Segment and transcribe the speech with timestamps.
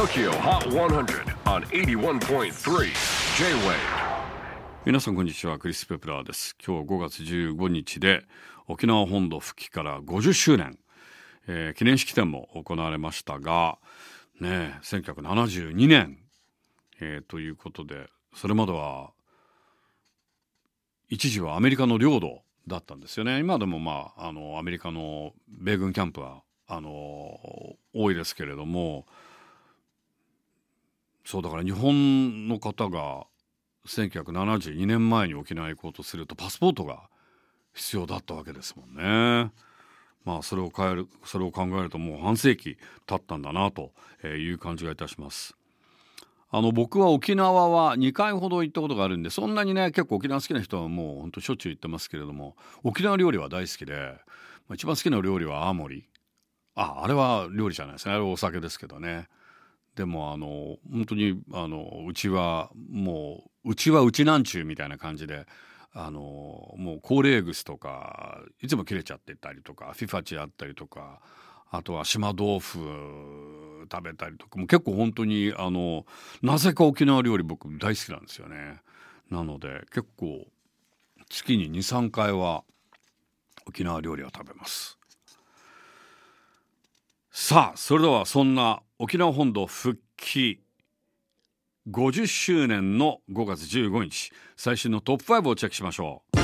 [0.00, 2.84] TOKYO HOT 100 on 81.3
[3.36, 3.74] J-WAVE
[4.86, 6.56] 皆さんこんにちはクリス・ペプラーです。
[6.66, 8.24] 今日5月15日で
[8.66, 10.78] 沖縄本土復帰から50周年、
[11.46, 13.76] えー記念式典も行われましたが
[14.40, 16.16] ね1972年、
[17.02, 19.10] えーということでそれまでは
[21.10, 23.38] 一時はアメリカの領土だったんですよね。
[23.38, 26.90] 今でもまああのアメリカの米軍キャンプはあの
[27.92, 29.04] 多いですけれども
[31.30, 33.24] そうだから日本の方が
[33.86, 37.08] 1972年前に沖縄へ行こうとするとパスポートが
[37.72, 39.52] 必要だったわけですもんね。
[40.24, 43.92] まあそれを変えるそれを考えるともう半世紀経ったんだなと
[44.24, 45.54] いう感じがいたします。
[46.50, 54.16] あの僕は沖縄は2回ほど行ったことがあるんでそんなにね結構沖縄好きな人はもうほんとしょっちゅう行ってますけれども沖縄料理は大好きで
[54.74, 56.08] 一番好きな料理は青森
[56.74, 59.28] ああれは料理じゃないですねあれはお酒ですけどね
[60.00, 65.44] でもあの本当にあのうちはもううちはうちなんちゅうみたいな感じで
[65.92, 66.20] あの
[66.78, 71.20] もう高齢草とかいつも切れちゃってたりとかフィファチあったりとか
[71.70, 72.78] あとは島豆腐
[73.92, 76.06] 食べたりとかも結構本当にあの
[76.40, 78.80] なぜか沖縄料理僕大好きなんですよね。
[79.30, 80.46] なので結構
[81.28, 82.64] 月に23回は
[83.66, 84.99] 沖縄料理は食べます。
[87.50, 90.60] さあそれではそんな沖縄本土復帰
[91.90, 96.36] 50周年の5月15日最新のトップ5をチェックしましょう。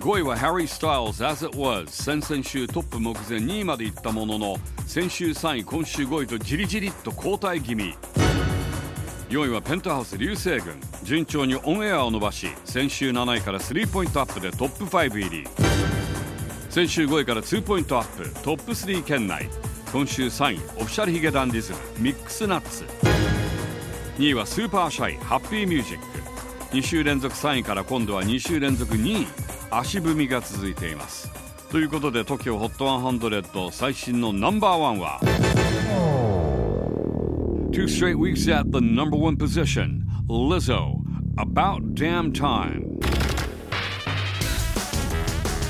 [0.00, 7.94] 5位は Harry Styles As It Was 先々週トップ目前2位まで行ったものの先週3位今週5位とじりじりっと後退気味。
[9.30, 10.78] 4位はペントハウス流星群。
[11.02, 15.46] 順調にオンエアを伸ばし先週7位から3ポイントアップでトップ5入り。
[16.68, 19.48] 先週5位から2ポイントアップトップ3圏内。
[19.90, 22.84] 今週3位オフィシャルヒゲダンディズムミックスナッツ。
[24.18, 26.04] 2位はスーパーシャイハッピーミュージック。
[26.76, 29.26] 2週連続3位から今度は2週連続2位
[29.70, 31.30] 足踏みが続いています。
[31.70, 35.20] ということで TOKIOHOT100 最新のナンバーワンは
[37.72, 41.00] Two straight weeks at the number one position Lizzo
[41.36, 42.97] About Damn Time.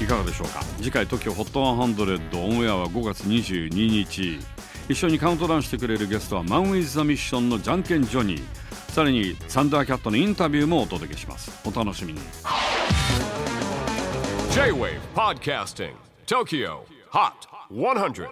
[0.00, 0.60] いかがでしょうか？
[0.78, 4.38] 次回 TOKIOHOT100 オンエアは5月22日。
[4.88, 8.42] 一緒にカウントダウンしてくれるゲストはマン・ウィズ・ザ・ミッションのじゃんけんジョニー。
[8.92, 11.50] さらにサンダーキャットのインタビューもお届けします。
[11.69, 12.20] お楽しみに。
[14.53, 15.92] J-WAVE PODCASTING
[16.26, 16.78] TOKYO
[17.10, 17.32] HOT
[17.70, 18.28] 100